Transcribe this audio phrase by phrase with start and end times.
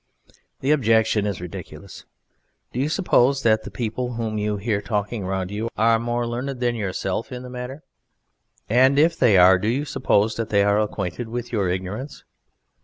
[0.61, 2.05] The objection is ridiculous.
[2.73, 6.59] Do you suppose that the people whom you hear talking around you are more learned
[6.59, 7.83] than yourself in the matter?
[8.67, 12.23] And if they are do you suppose that they are acquainted with your ignorance?